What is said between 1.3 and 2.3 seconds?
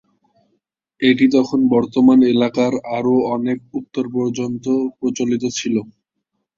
তখন বর্তমান